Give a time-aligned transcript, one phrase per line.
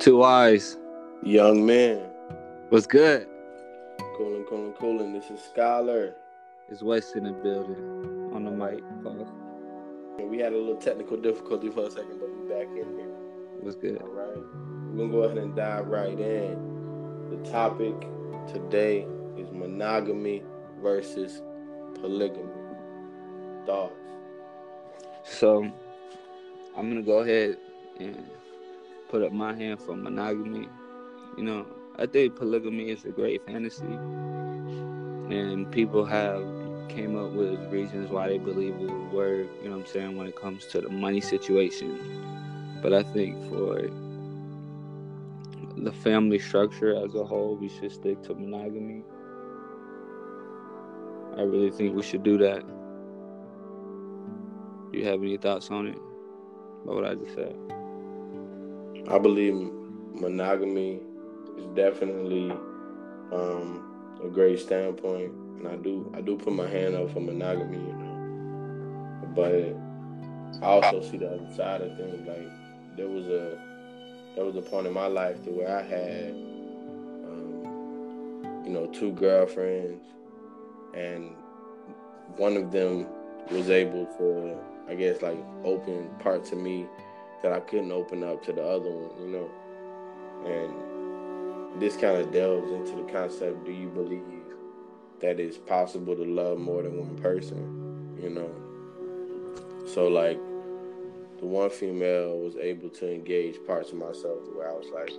[0.00, 0.78] Two eyes.
[1.22, 2.00] Young man.
[2.70, 3.28] What's good?
[4.16, 5.12] Coolin', coolin', coolin'.
[5.12, 6.14] This is Scholar.
[6.70, 8.82] It's Wes in the building on the mic.
[10.18, 13.14] We had a little technical difficulty for a second, but we're back in here.
[13.60, 14.00] What's good?
[14.00, 14.38] All right.
[14.88, 17.28] We're gonna go ahead and dive right in.
[17.28, 17.94] The topic
[18.50, 19.06] today
[19.36, 20.42] is monogamy
[20.80, 21.42] versus
[21.96, 22.48] polygamy.
[23.66, 23.92] Thoughts?
[25.24, 25.70] So,
[26.74, 27.58] I'm gonna go ahead
[27.98, 28.26] and
[29.10, 30.68] put up my hand for monogamy.
[31.36, 31.66] You know,
[31.98, 36.42] I think polygamy is a great fantasy, and people have
[36.88, 39.46] came up with reasons why they believe it would work.
[39.62, 42.78] You know what I'm saying when it comes to the money situation.
[42.82, 43.90] But I think for
[45.76, 49.02] the family structure as a whole, we should stick to monogamy.
[51.36, 52.62] I really think we should do that.
[54.92, 55.98] Do you have any thoughts on it?
[56.84, 57.54] What would I just say?
[59.08, 59.54] I believe
[60.14, 61.00] monogamy
[61.58, 62.50] is definitely
[63.32, 67.78] um, a great standpoint, and I do I do put my hand up for monogamy,
[67.78, 69.32] you know.
[69.34, 69.76] But
[70.62, 72.26] I also see the other side of things.
[72.26, 73.58] Like there was a
[74.34, 76.30] there was a point in my life to where I had
[77.24, 80.04] um, you know two girlfriends,
[80.94, 81.30] and
[82.36, 83.06] one of them
[83.50, 84.56] was able to
[84.90, 86.86] I guess like open parts of me
[87.42, 89.50] that I couldn't open up to the other one, you know.
[90.46, 94.22] And this kind of delves into the concept do you believe
[95.20, 98.50] that it's possible to love more than one person, you know?
[99.86, 100.38] So, like,
[101.38, 105.12] the one female was able to engage parts of myself where I was like,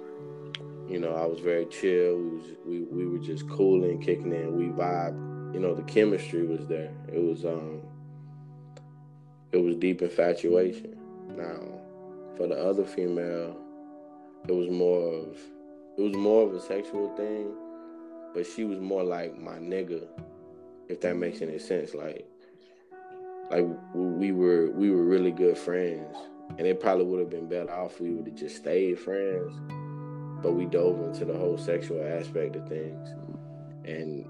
[0.88, 2.18] you know, I was very chill.
[2.18, 4.56] We was we, we were just cooling, and kicking in.
[4.56, 5.54] We vibed.
[5.54, 6.94] You know, the chemistry was there.
[7.12, 7.82] It was um,
[9.52, 10.98] it was deep infatuation.
[11.30, 11.81] Now,
[12.38, 13.56] for the other female,
[14.48, 15.38] it was more of
[15.98, 17.54] it was more of a sexual thing,
[18.34, 20.08] but she was more like my nigga,
[20.88, 21.94] if that makes any sense.
[21.94, 22.26] Like,
[23.50, 26.16] like we were we were really good friends,
[26.58, 29.54] and it probably would have been better off if we would have just stayed friends.
[30.42, 33.10] But we dove into the whole sexual aspect of things,
[33.86, 34.26] and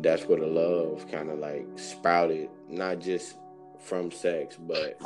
[0.00, 3.36] that's where the love kind of like sprouted, not just
[3.80, 5.00] from sex, but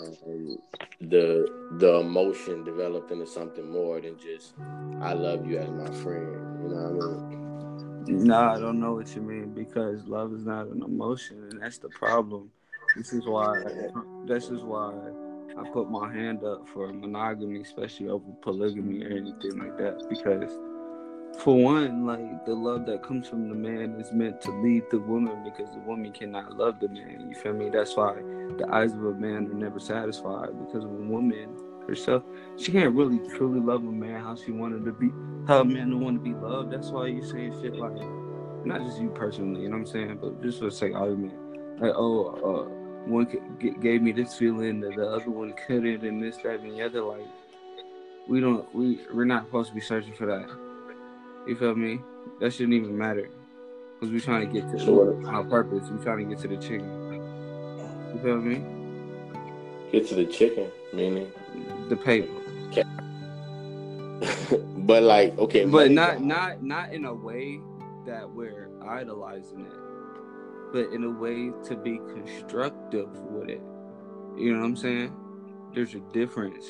[0.00, 0.58] um,
[1.00, 4.54] the the emotion developed into something more than just
[5.00, 6.62] I love you as my friend.
[6.62, 8.24] You know what I mean?
[8.24, 11.78] No, I don't know what you mean because love is not an emotion, and that's
[11.78, 12.50] the problem.
[12.96, 13.62] This is why.
[14.26, 14.92] This is why
[15.58, 20.52] I put my hand up for monogamy, especially over polygamy or anything like that, because
[21.38, 24.98] for one, like the love that comes from the man is meant to lead the
[24.98, 27.26] woman because the woman cannot love the man.
[27.28, 27.68] You feel me?
[27.70, 32.22] That's why the eyes of a man are never satisfied because of a woman herself,
[32.56, 35.10] she can't really truly love a man how she wanted to be,
[35.46, 36.72] how a man don't want to be loved.
[36.72, 37.92] That's why you saying shit like,
[38.64, 41.02] not just you personally, you know what I'm saying, but just for the sake of
[41.02, 41.34] argument,
[41.80, 42.68] like, oh, uh,
[43.06, 43.26] one
[43.80, 47.02] gave me this feeling that the other one couldn't, and this, that, and the other.
[47.02, 47.26] Like,
[48.28, 50.65] we don't, we, we're not supposed to be searching for that.
[51.46, 52.00] You feel me?
[52.40, 53.30] That shouldn't even matter.
[53.94, 55.24] Because we're trying to get to sure.
[55.28, 55.88] our purpose.
[55.90, 56.90] We're trying to get to the chicken.
[58.14, 58.64] You feel me?
[59.92, 61.32] Get to the chicken, meaning
[61.88, 62.32] the paper.
[62.68, 62.82] Okay.
[64.78, 67.60] but like, okay, but not not not in a way
[68.06, 73.62] that we're idolizing it, but in a way to be constructive with it.
[74.36, 75.14] You know what I'm saying?
[75.72, 76.66] There's a difference.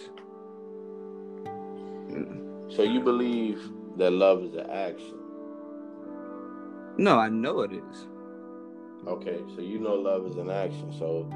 [2.68, 5.18] So you believe that love is an action?
[6.98, 8.06] No, I know it is.
[9.06, 10.92] Okay, so you know love is an action.
[10.98, 11.30] So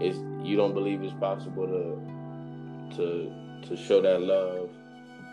[0.00, 1.98] it's you don't believe it's possible to
[2.96, 3.32] to
[3.68, 4.70] to show that love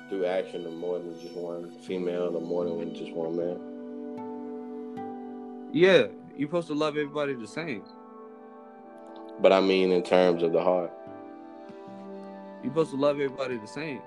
[0.09, 3.59] through action to more than just one female or more than just one man.
[5.73, 6.07] Yeah,
[6.37, 7.83] you're supposed to love everybody the same.
[9.41, 10.91] But I mean in terms of the heart.
[12.63, 14.01] You're supposed to love everybody the same.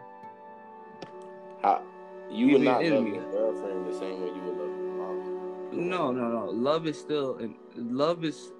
[1.60, 1.82] How
[2.31, 5.88] you would not love your girlfriend the same way you would love your mom.
[5.88, 6.44] No, no, no.
[6.46, 8.52] Love is still and love is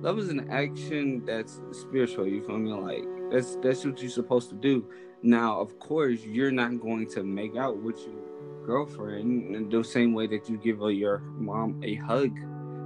[0.00, 2.26] love is an action that's spiritual.
[2.26, 2.72] You feel me?
[2.72, 4.86] Like that's that's what you're supposed to do.
[5.22, 10.14] Now, of course, you're not going to make out with your girlfriend in the same
[10.14, 12.36] way that you give your mom a hug,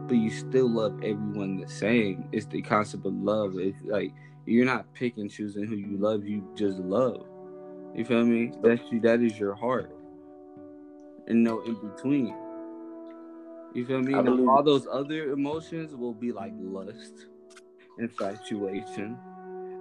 [0.06, 2.28] but you still love everyone the same.
[2.32, 3.54] It's the concept of love.
[3.58, 4.12] It's like
[4.44, 6.26] you're not picking choosing who you love.
[6.26, 7.26] You just love.
[7.96, 8.52] You feel me?
[8.62, 9.00] That's you.
[9.00, 9.90] That is your heart,
[11.28, 12.36] and no in between.
[13.72, 14.14] You feel me?
[14.14, 17.24] All those other emotions will be like lust,
[17.98, 19.16] infatuation,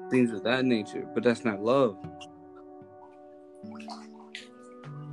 [0.09, 1.05] things of that nature.
[1.13, 1.97] But that's not love.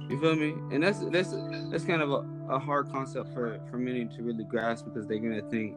[0.09, 0.51] You feel me?
[0.71, 1.35] And that's that's
[1.71, 5.19] that's kind of a, a hard concept for for many to really grasp because they're
[5.19, 5.77] gonna think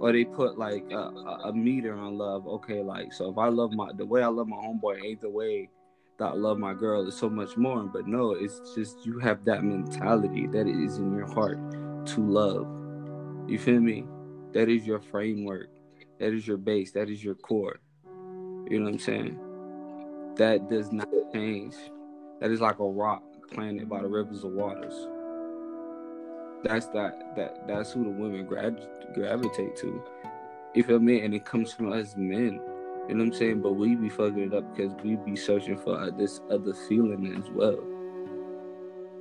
[0.00, 0.96] or they put like a,
[1.44, 2.48] a, meter on love.
[2.48, 5.30] Okay, like so if I love my the way I love my homeboy ain't the
[5.30, 5.68] way
[6.18, 7.82] that I love my girl is so much more.
[7.84, 11.58] But no, it's just you have that mentality that is in your heart
[12.06, 12.66] to love.
[13.48, 14.04] You feel me?
[14.52, 15.70] That is your framework.
[16.20, 16.92] That is your base.
[16.92, 17.80] That is your core.
[18.70, 19.38] You know what I'm saying?
[20.36, 21.74] That does not change.
[22.40, 23.22] That is like a rock
[23.52, 24.94] planted by the rivers of waters.
[26.62, 28.74] That's that that that's who the women gra-
[29.14, 30.02] gravitate to.
[30.74, 31.20] You feel me?
[31.20, 32.60] And it comes from us men.
[33.08, 33.60] You know what I'm saying?
[33.60, 37.36] But we be fucking it up because we be searching for uh, this other feeling
[37.36, 37.78] as well.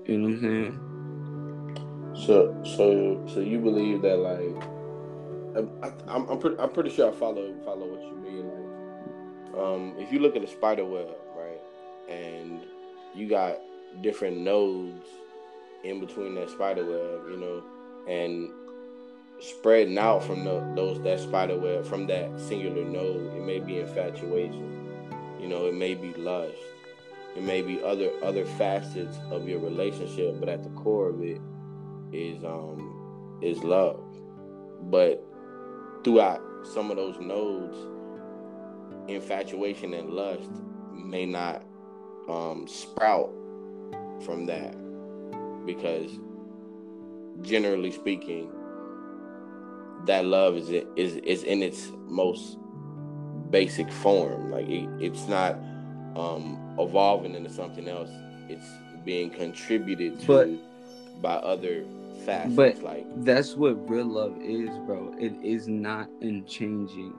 [0.06, 0.94] You know what I'm saying?
[2.26, 4.64] So, so, so you believe that like,
[5.84, 8.48] I, am I'm pretty, I'm pretty sure I follow follow what you mean.
[8.48, 11.60] Like, um, if you look at a spider web, right,
[12.10, 12.62] and
[13.14, 13.60] you got
[14.02, 15.08] different nodes
[15.84, 17.64] in between that spider web, you know,
[18.08, 18.50] and
[19.44, 23.36] spreading out from the, those that spider web from that singular node.
[23.36, 24.94] It may be infatuation,
[25.40, 26.56] you know, it may be lust,
[27.36, 31.42] it may be other other facets of your relationship, but at the core of it
[32.12, 34.02] is um is love.
[34.84, 35.24] But
[36.04, 36.42] throughout
[36.74, 37.78] some of those nodes,
[39.08, 40.50] infatuation and lust
[40.94, 41.64] may not
[42.30, 43.34] um, sprout
[44.26, 44.76] from that
[45.66, 46.12] because
[47.42, 48.50] generally speaking
[50.06, 52.58] that love is is is in its most
[53.50, 54.52] basic form.
[54.52, 55.54] Like it, it's not
[56.16, 58.10] um, evolving into something else.
[58.50, 58.66] It's
[59.06, 61.86] being contributed to but, by other
[62.26, 62.56] facets.
[62.56, 65.14] But like that's what real love is, bro.
[65.20, 67.14] It is not unchanging.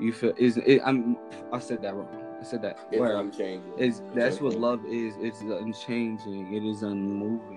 [0.00, 1.16] You feel is it, I'm
[1.52, 2.08] I said that wrong.
[2.40, 2.78] I said that.
[2.90, 3.78] It's unchanging.
[3.78, 5.14] Is that's what love is.
[5.18, 6.54] It's unchanging.
[6.54, 7.51] It is unmoving.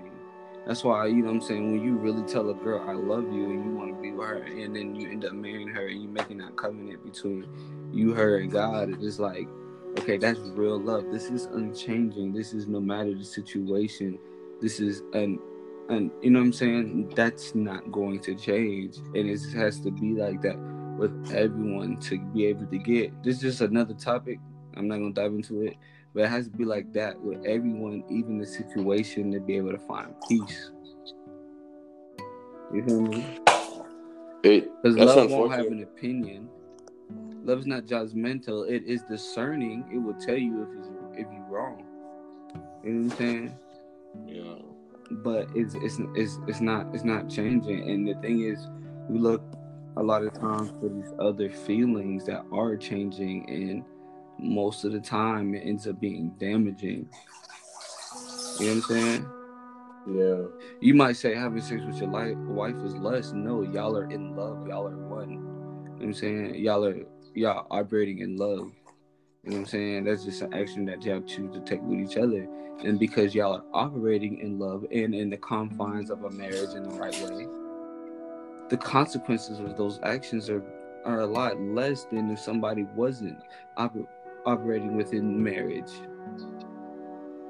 [0.66, 3.32] That's why, you know what I'm saying, when you really tell a girl I love
[3.32, 5.86] you and you want to be with her and then you end up marrying her
[5.86, 7.46] and you making that covenant between
[7.92, 9.48] you, her, and God, it's like,
[10.00, 11.04] okay, that's real love.
[11.12, 12.32] This is unchanging.
[12.32, 14.18] This is no matter the situation.
[14.60, 15.38] This is an
[15.88, 17.12] and you know what I'm saying?
[17.14, 18.96] That's not going to change.
[18.96, 20.56] And it has to be like that
[20.98, 23.22] with everyone to be able to get.
[23.22, 24.40] This is just another topic.
[24.76, 25.76] I'm not gonna dive into it.
[26.14, 29.72] But it has to be like that with everyone, even the situation, to be able
[29.72, 30.70] to find peace.
[32.72, 33.26] You feel me?
[34.42, 36.48] Because love won't have an opinion.
[37.44, 38.68] Love is not judgmental.
[38.68, 39.84] It is discerning.
[39.92, 41.84] It will tell you if it's, if you're wrong.
[42.82, 43.58] You know what I'm saying?
[44.26, 44.54] Yeah.
[45.10, 47.88] But it's it's it's it's not it's not changing.
[47.88, 48.66] And the thing is,
[49.08, 49.42] we look
[49.96, 53.84] a lot of times for these other feelings that are changing and
[54.38, 57.08] most of the time it ends up being damaging.
[58.58, 59.26] You know what I'm saying?
[60.08, 60.44] Yeah.
[60.80, 63.32] You might say having sex with your life, wife is less.
[63.32, 64.66] No, y'all are in love.
[64.66, 65.30] Y'all are one.
[65.30, 66.54] You know what I'm saying?
[66.56, 66.96] Y'all are
[67.34, 68.70] y'all operating in love.
[69.42, 70.04] You know what I'm saying?
[70.04, 72.48] That's just an action that y'all choose to take with each other.
[72.84, 76.82] And because y'all are operating in love and in the confines of a marriage in
[76.82, 77.46] the right way,
[78.68, 80.62] the consequences of those actions are
[81.04, 83.38] are a lot less than if somebody wasn't
[83.78, 84.08] oper-
[84.46, 85.90] operating within marriage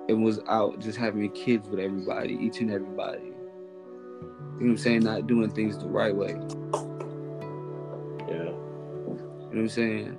[0.09, 3.25] and was out just having kids with everybody, each and everybody.
[3.25, 5.01] You know what I'm saying?
[5.01, 6.35] Not doing things the right way.
[8.29, 8.45] Yeah.
[8.45, 10.19] You know what I'm saying?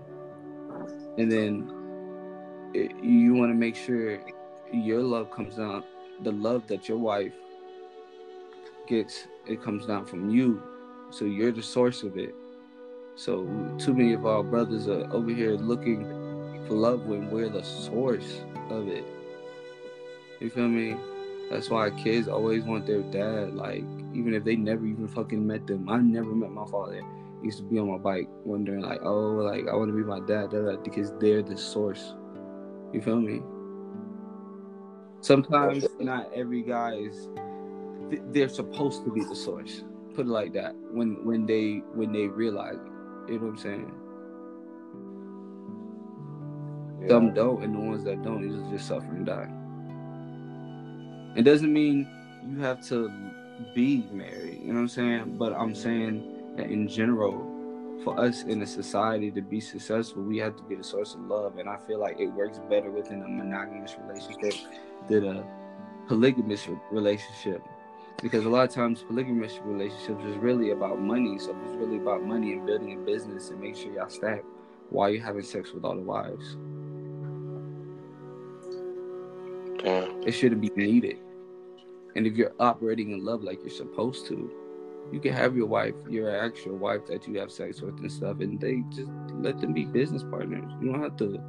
[1.18, 1.72] And then
[2.74, 4.20] it, you want to make sure
[4.72, 5.84] your love comes down,
[6.22, 7.34] the love that your wife
[8.88, 10.62] gets, it comes down from you.
[11.10, 12.36] So you're the source of it.
[13.16, 13.46] So
[13.80, 16.06] too many of our brothers are over here looking
[16.70, 19.06] love when we're the source of it.
[20.40, 20.96] You feel me?
[21.50, 23.56] That's why kids always want their dad.
[23.56, 23.84] Like,
[24.14, 25.90] even if they never even fucking met them.
[25.90, 27.02] I never met my father.
[27.42, 30.04] He used to be on my bike wondering, like, oh, like, I want to be
[30.04, 30.50] my dad,
[30.84, 32.14] because they're the source.
[32.94, 33.42] You feel me?
[35.22, 37.30] Sometimes not every guy is,
[38.32, 39.84] they're supposed to be the source.
[40.16, 40.74] Put it like that.
[40.92, 43.32] When when they when they realize it.
[43.32, 43.92] You know what I'm saying?
[47.08, 47.16] Yeah.
[47.16, 49.48] Some don't, and the ones that don't, you just suffer and die.
[51.38, 52.08] It doesn't mean
[52.46, 53.10] you have to
[53.74, 55.38] be married, you know what I'm saying?
[55.38, 57.54] But I'm saying that in general,
[58.04, 61.22] for us in a society to be successful, we have to be the source of
[61.22, 61.58] love.
[61.58, 64.54] And I feel like it works better within a monogamous relationship
[65.08, 65.44] than a
[66.08, 67.62] polygamous relationship.
[68.22, 71.38] Because a lot of times polygamous relationships is really about money.
[71.40, 74.44] So it's really about money and building a business and make sure y'all stack
[74.90, 76.58] while you're having sex with all the wives.
[79.88, 80.12] Yeah.
[80.26, 81.18] It shouldn't be needed.
[82.16, 84.52] And if you're operating in love like you're supposed to,
[85.14, 88.40] you can have your wife, your actual wife that you have sex with and stuff,
[88.42, 90.70] and they just let them be business partners.
[90.82, 91.40] You don't have to.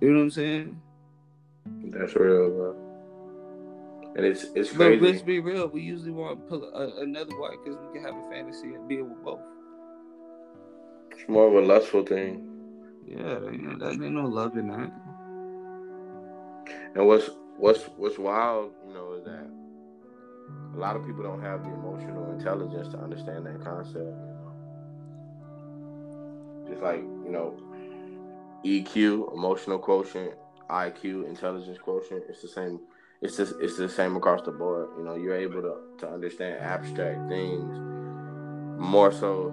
[0.00, 0.80] You know what I'm saying?
[1.90, 2.76] That's real, bro.
[4.16, 4.96] And it's it's crazy.
[4.96, 5.68] But let's be real.
[5.68, 8.88] We usually want to pull a, another wife because we can have a fantasy of
[8.88, 9.40] being with both.
[11.12, 12.48] It's more of a lustful thing.
[13.06, 14.92] Yeah, you know, that ain't no love in that.
[16.94, 19.46] And what's what's what's wild, you know, is that
[20.74, 23.96] a lot of people don't have the emotional intelligence to understand that concept.
[23.96, 24.52] You know,
[26.68, 27.54] just like you know,
[28.64, 30.34] EQ, emotional quotient,
[30.70, 32.24] IQ, intelligence quotient.
[32.28, 32.80] It's the same.
[33.20, 34.88] It's just it's the same across the board.
[34.96, 37.78] You know, you're able to to understand abstract things
[38.78, 39.50] more so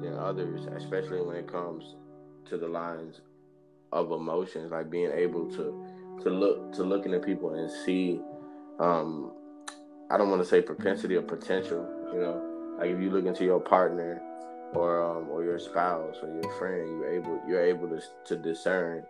[0.00, 1.94] than others, especially when it comes
[2.46, 3.20] to the lines
[3.92, 5.83] of emotions, like being able to
[6.22, 8.20] to look to looking at people and see
[8.78, 9.32] um
[10.10, 12.76] I don't want to say propensity or potential, you know.
[12.78, 14.20] Like if you look into your partner
[14.74, 19.04] or um or your spouse or your friend, you're able you're able to to discern,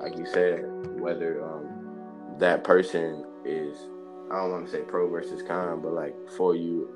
[0.00, 0.64] like you said,
[0.98, 3.76] whether um that person is
[4.30, 6.88] I don't want to say pro versus con, but like for you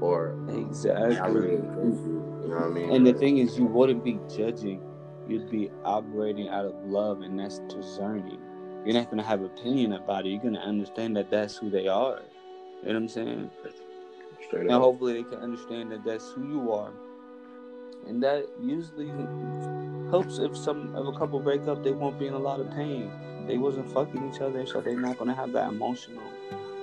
[0.00, 1.32] or Exactly.
[1.32, 2.40] really you.
[2.42, 2.92] You know what I mean?
[2.92, 4.80] And the thing is, you wouldn't be judging.
[5.26, 8.40] You'd be operating out of love, and that's discerning.
[8.84, 10.30] You're not gonna have opinion about it.
[10.30, 12.20] You're gonna understand that that's who they are.
[12.82, 13.50] You know what I'm saying?
[14.46, 14.82] straight And up.
[14.82, 16.92] hopefully they can understand that that's who you are.
[18.06, 19.10] And that usually
[20.10, 22.70] helps if some if a couple break up, they won't be in a lot of
[22.70, 23.10] pain.
[23.46, 26.22] They wasn't fucking each other, so they're not gonna have that emotional.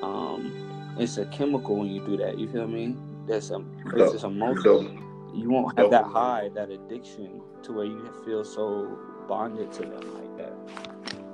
[0.04, 2.38] Um, it's a chemical when you do that.
[2.38, 2.96] You feel me?
[3.28, 4.92] That's a it's just emotional.
[5.34, 8.98] You won't have that high, that addiction to where you feel so
[9.28, 10.55] bonded to them like that.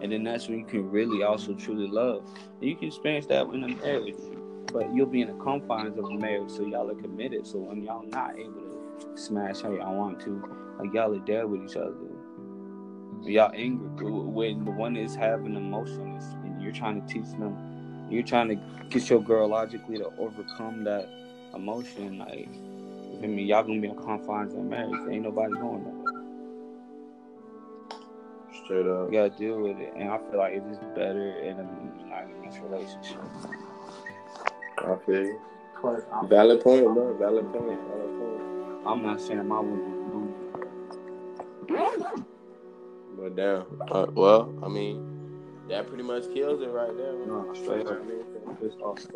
[0.01, 2.24] And then that's when you can really also truly love.
[2.60, 4.15] And you can experience that in a marriage,
[4.74, 7.46] but you'll be in the confines of a marriage, so y'all are committed.
[7.46, 10.43] So when y'all not able to smash how y'all want to,
[10.79, 11.93] like y'all are there with each other.
[13.24, 18.24] Y'all angry when the one is having emotions and you're trying to teach them, you're
[18.24, 18.55] trying to
[18.89, 21.08] get your girl logically to overcome that
[21.53, 22.17] emotion.
[22.17, 23.43] Like, you feel me?
[23.43, 25.00] Y'all gonna be in confines of marriage.
[25.12, 25.90] Ain't nobody going nowhere.
[28.71, 29.11] Straight up.
[29.11, 32.57] You gotta deal with it, and I feel like it's just better in a monogamous
[32.59, 33.19] relationship.
[34.77, 35.41] I feel you.
[35.81, 37.17] Plus, I'm, Valid point, bro.
[37.17, 37.65] Valid point.
[37.65, 38.87] Valid point.
[38.87, 40.33] I'm not saying my woman
[43.19, 43.65] But damn.
[43.91, 47.11] Uh, well, I mean, that pretty much kills it right there.
[47.11, 47.27] man.
[47.27, 47.99] No, straight up.
[48.01, 49.09] I mean, It's also,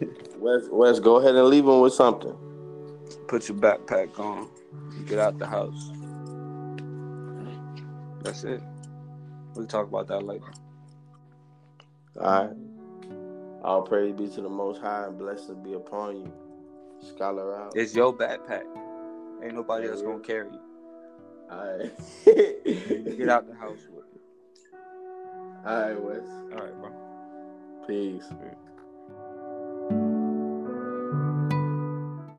[0.38, 2.36] Wes, Wes, go ahead and leave him with something.
[3.26, 4.48] put your backpack on,
[5.06, 5.90] get out the house.
[8.22, 8.62] That's it.
[9.54, 10.52] We'll talk about that later.
[12.20, 12.56] All right.
[13.62, 16.32] All praise be to the Most High and blessings be upon you.
[17.00, 17.72] Scholar out.
[17.76, 18.64] It's your backpack.
[19.42, 20.60] Ain't nobody else gonna carry you.
[21.50, 21.90] All right.
[23.16, 24.20] Get out the house with it.
[25.66, 26.24] All right, Wes.
[26.52, 26.92] All right, bro.
[27.86, 28.26] Peace.
[28.30, 28.71] Yeah.